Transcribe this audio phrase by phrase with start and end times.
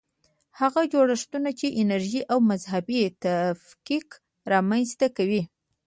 [0.59, 4.07] هغه جوړښتونه چې نژادي او مذهبي تفکیک
[4.51, 5.41] رامنځته کوي.